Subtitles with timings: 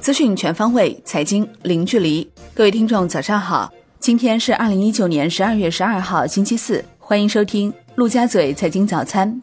[0.00, 2.30] 资讯全方位，财经零距离。
[2.54, 3.72] 各位听众，早上好！
[3.98, 6.84] 今天是二零一九年十二月十二号，星期四。
[6.98, 9.42] 欢迎收听陆家嘴财经早餐。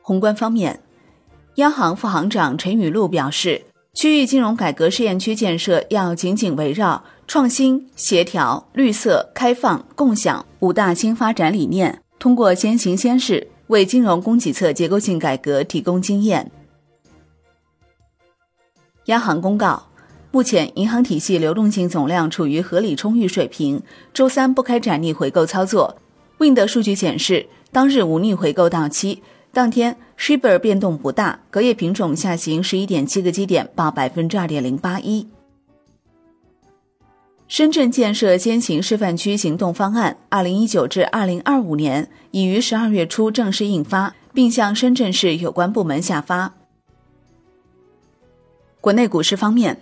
[0.00, 0.80] 宏观方面，
[1.56, 3.62] 央行副行长陈雨露表示，
[3.94, 16.50] 区域金融改革试验区建设要紧紧围绕创新、协调、绿色、开放、共享五大新发展理念，通过先行先试，为金融供给侧结构性改革提供经验。
[19.06, 19.88] 央行公告，
[20.30, 23.82] 目前银行体系流动性总量处于合理充裕水平，
[24.12, 25.96] 周三不开展逆回购操作。
[26.38, 29.22] Wind 数据显示，当日无逆回购到期，
[29.52, 35.28] 当天 Shibor 变动不大，隔夜品种下行十一点七个基点，报百分之二点零八一。
[37.46, 46.54] 深圳建设先行示范区行动方案（二零一九至二零二五年）已于十二月初正式印发，并向深圳市有关部门下发。
[48.80, 49.78] 国内股市方面，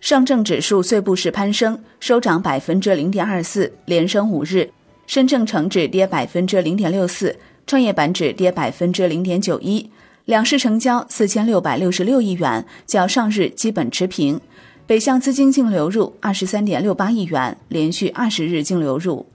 [0.00, 4.70] 上证指数碎步式攀升，收涨百分之零点二四，连升五日；
[5.06, 9.90] 深证成指跌百分之零点六四，创业板指跌百分之零点九一。
[10.24, 14.40] 两市成交四千六百六十六亿元，较上日基本持平。
[14.86, 19.26] 北向资金净流入二十三点六八亿元，连续二十日净流入。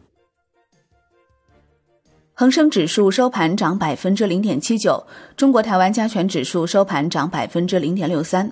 [2.34, 8.50] 恒生指数收盘涨百分之零点七九，中国台湾加权指数收盘涨百分之零点六三。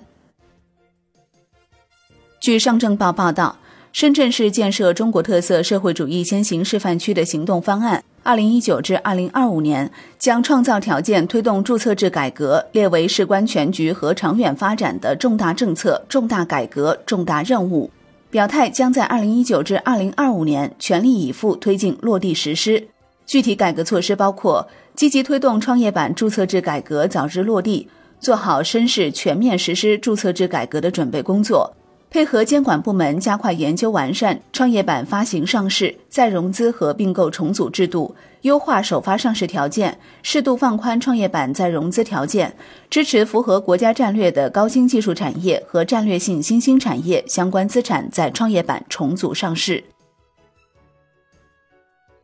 [2.38, 3.58] 据上证报报道，
[3.92, 17.90] 深圳市建设中国特色社会主义先行示范区的行动方案（二零一九至二零二五年）将创造条件推动注册制改革列为事关全局和长远发展的重大政策、重大改革、重大任务，
[18.30, 22.88] 表态将在二零一九至二零二五年全力以赴推进落地实施。
[23.24, 27.88] 具体改革措施包括积极推动创业板注册制改革早日落地，
[28.20, 31.74] 做好深市全面实施注册制改革的准备工作。
[32.10, 42.52] 配合监管部门加快研究完善创业板发行上市、再融资和并购重组制度，优化首发上市条件，适度放宽创业板再融资条件，
[42.90, 49.84] 支持符合国家战略的高新技术产业和战略性新兴产业相关资产在创业板重组上市。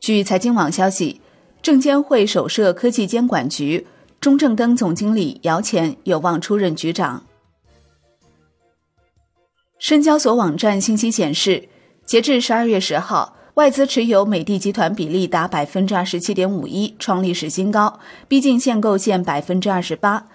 [0.01, 1.21] 据财经网消息，
[1.61, 3.87] 证监会首设科技监管局，
[4.19, 7.23] 中证登总经理姚前有望出任局长。
[9.79, 11.67] 深交所网站信息显示，
[12.03, 20.27] 截至十二月十号，外资持有美的集团比例达百分之二十七点五一，创历史新高，逼近限购线百分之二十八。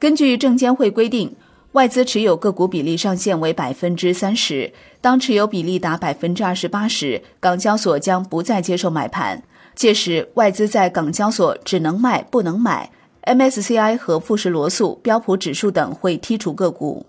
[0.00, 1.36] 根据证监会规定，
[1.72, 9.44] 外资持有个股比例上限为百分之三十，当持有比例达百分之二十八时，港交所将不再接受买盘，
[9.76, 12.90] 届时外资在港交所只能卖不能买
[13.22, 17.06] ，MSCI 和富时罗素、标普指数等会剔除个股。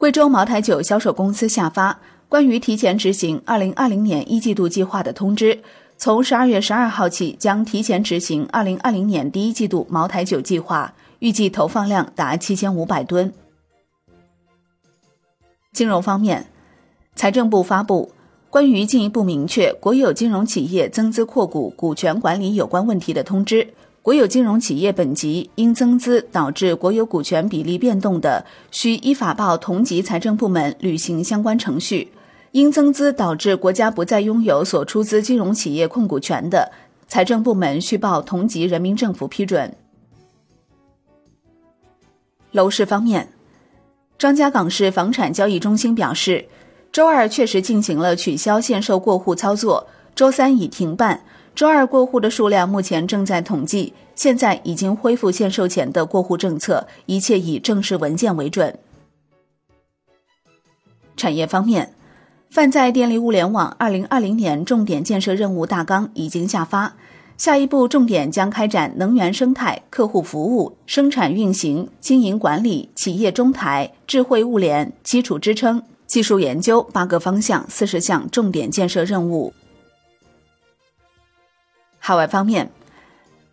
[0.00, 5.60] 贵州茅台酒销售公司下发关于提前执行二零二零年一季度计划的通知，
[5.98, 13.30] 从十二月十二号起将提前执行二零二零年第一季度茅台酒计划，预计投放量达七千五百吨。
[15.74, 16.46] 金融方面，
[17.14, 18.10] 财政部发布
[18.48, 23.74] 关于进一步明确国有金融企业增资扩股、股权管理有关问题的通知。
[24.02, 32.08] 国有金融企业本级因增资导致国有股权比例变动的，需依法报同级财政部门履行相关程序；
[32.52, 36.72] 因增资导致国家不再拥有所出资金融企业控股权的，
[37.06, 39.76] 财政部门需报同级人民政府批准。
[42.52, 43.28] 楼市方面，
[44.18, 46.46] 张家港市房产交易中心表示，
[46.90, 51.20] 周二确实进行了取消限售过户操作，周三已停办。
[51.54, 58.78] 周二过户的数量目前正在统计，现在已经恢复限售前的过户政策，一切以正式文件为准。
[61.16, 61.92] 产业方面，
[62.48, 66.94] 泛在电力物联网二零二零年重点建设任务大纲已经下发，
[67.36, 79.52] 下一步重点将开展能源生态、客户服务、生产运行、经营管理、企业中台、智慧物联、基础支撑、技术研究八个方向四十项重点建设任务。
[82.02, 82.68] 海外方面，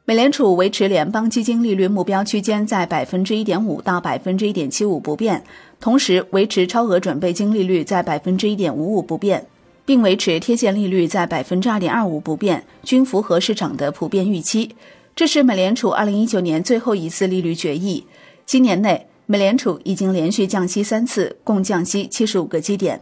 [0.06, 5.44] 美联储维持联邦基金利率目标区间在百分之一点五到百分之一点七五不变，
[5.82, 9.46] 同时维持超额准备金利率在百分之一点五五不变，
[9.86, 14.74] 并维持贴现利率在百分之二点二五不变，均符合市场的普遍预期。
[15.14, 18.08] 这是美联储二零一九年最后一次利率决议。
[18.46, 23.02] 今年内，美联储已经连续降息三次，共降息七十五个基点。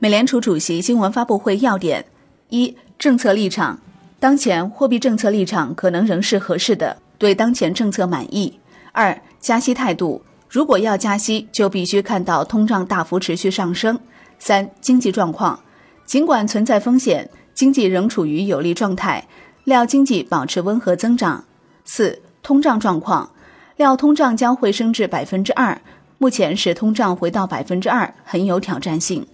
[0.00, 2.04] 美联储主席新闻发布会要点
[2.50, 2.76] 一。
[2.98, 3.78] 政策立场：
[4.18, 8.58] 当前货币政策立场可能仍是合适的，对当前政策满意。
[8.92, 14.00] 二、加息态度，如果要加息，就必须看到通胀大幅持续上升。
[14.38, 15.60] 三、经济状况，
[16.06, 19.26] 尽管存在风险，经济仍处于有利状态，
[19.64, 21.44] 料经济保持温和增长。
[21.84, 23.30] 四、通胀状况，
[23.76, 25.80] 料通胀将会升至百分之二，
[26.16, 29.26] 目前使通胀回到百分之二很有挑战性。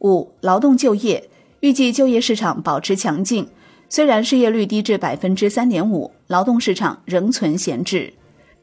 [0.00, 1.28] 五、劳动就业，
[1.62, 3.48] 预计就业市场保持强劲。
[3.88, 8.12] 虽然失业率低至百分之三点五，劳动市场仍存闲置。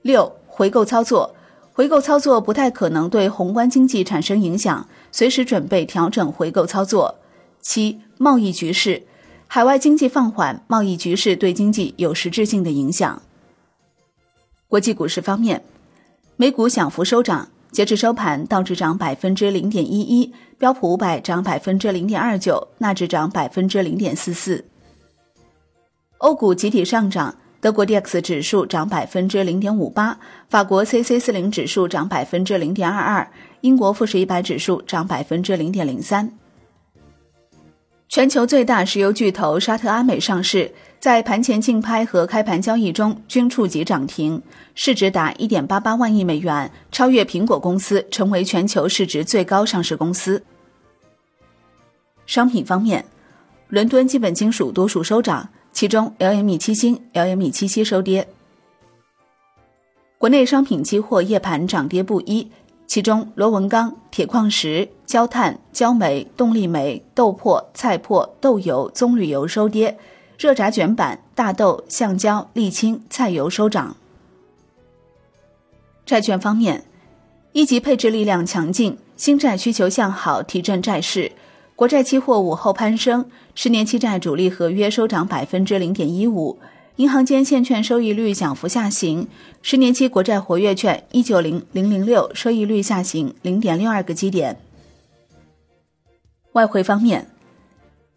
[0.02, 1.34] 六、回购操作，
[1.72, 7.16] 回购操作不太可能对宏观经济产生影响，随时准备调整回购操作。
[7.62, 9.04] 七、贸易局势，
[9.48, 13.22] 海外经济放缓，贸易局势对经济有实质性的影响。
[14.68, 15.64] 国际股市方面，
[16.36, 24.66] 美股小幅收涨，截至收盘，道指涨百分之零点一一，标普五百涨百分之零点二九，纳指涨百分之零点四四。
[26.18, 30.20] 欧股集体上涨，德国 D X 指数涨百分之零点五八，
[30.50, 33.32] 法国 C C 四零指数涨百分之零点二二，
[33.62, 36.32] 英国富时一百指数涨百分之零点零三。
[38.10, 44.42] 全球最大石油巨头沙特阿美上市，在盘前竞拍和开盘交易中均触及涨停，
[44.76, 50.44] 市值达一点八八万亿美元，超越苹果公司，成为全球市值最高上市公司。
[52.26, 53.06] 商品方面，
[53.70, 55.50] 伦敦基本金属多数收涨。
[55.72, 58.28] 其中，LME 七锌、LME 七锡收跌。
[60.18, 62.52] 国内商品期货夜盘涨跌不一，
[62.88, 69.96] 其中螺纹钢、铁矿石、焦炭、焦煤、动力煤、豆粕、菜粕、豆油、棕榈油收跌；
[70.40, 73.94] 热轧卷板、大豆、橡胶、沥青、菜油收涨。
[76.06, 76.86] 债券方面，
[77.52, 81.30] 一级配置力量强劲，新债需求向好，提振债市。
[81.76, 86.58] 国债期货午后攀升，十年期债主力合约收涨百分之零点一五，
[86.96, 89.28] 银行间现券收益率小幅下行，
[89.62, 94.58] 十年期国债活跃券一九零零零六收益率下行零点六二个基点。
[96.54, 97.28] 外汇方面，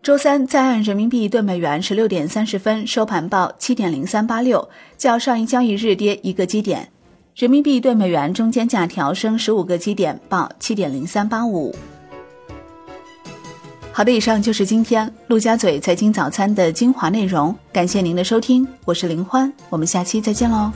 [0.03, 4.69] 周三在岸人民币兑美元十六点三十分收盘报七点零三八六，
[4.99, 6.89] 较上一交易日跌一个基点，
[7.37, 11.73] 人民币兑美元中间价调升十五个基点，报七点零三八五。
[13.93, 20.73] 好的，以上就是今天陆家嘴财经早餐的精华内容，感谢您的收听，我是林欢，我们下期再见喽。